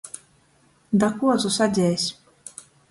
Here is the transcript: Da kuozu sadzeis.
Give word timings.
Da 1.03 1.11
kuozu 1.21 1.55
sadzeis. 1.61 2.11